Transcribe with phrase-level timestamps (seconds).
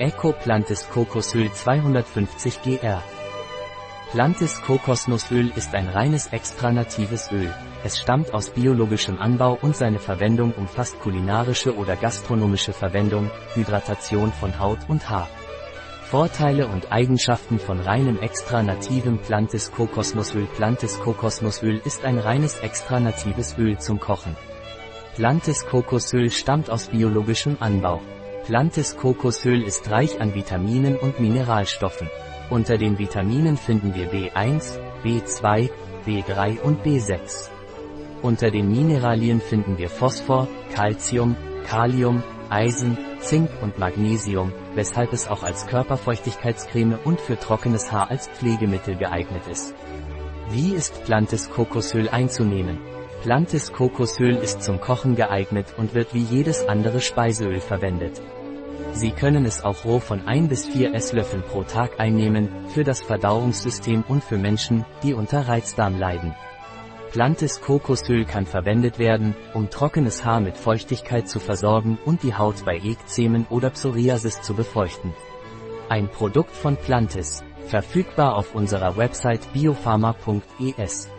[0.00, 3.02] Eco Plantis Kokosöl 250 GR.
[4.12, 7.52] Plantis Kokosnussöl ist ein reines extra natives Öl.
[7.84, 14.58] Es stammt aus biologischem Anbau und seine Verwendung umfasst kulinarische oder gastronomische Verwendung, Hydratation von
[14.58, 15.28] Haut und Haar.
[16.04, 23.00] Vorteile und Eigenschaften von reinem extra nativem Plantis Kokosnussöl Plantis Kokosnussöl ist ein reines extra
[23.00, 24.34] natives Öl zum Kochen.
[25.14, 28.00] Plantis Kokosöl stammt aus biologischem Anbau.
[28.44, 32.08] Plantes Kokosöl ist reich an Vitaminen und Mineralstoffen.
[32.48, 35.70] Unter den Vitaminen finden wir B1, B2,
[36.06, 37.50] B3 und B6.
[38.22, 45.42] Unter den Mineralien finden wir Phosphor, Calcium, Kalium, Eisen, Zink und Magnesium, weshalb es auch
[45.42, 49.74] als Körperfeuchtigkeitscreme und für trockenes Haar als Pflegemittel geeignet ist.
[50.48, 52.78] Wie ist Plantes Kokosöl einzunehmen?
[53.22, 58.18] Plantes Kokosöl ist zum Kochen geeignet und wird wie jedes andere Speiseöl verwendet.
[58.94, 63.02] Sie können es auch roh von 1 bis 4 Esslöffeln pro Tag einnehmen, für das
[63.02, 66.34] Verdauungssystem und für Menschen, die unter Reizdarm leiden.
[67.12, 72.64] Plantes Kokosöl kann verwendet werden, um trockenes Haar mit Feuchtigkeit zu versorgen und die Haut
[72.64, 75.12] bei Ekzemen oder Psoriasis zu befeuchten.
[75.90, 81.10] Ein Produkt von Plantes, verfügbar auf unserer Website biopharma.es.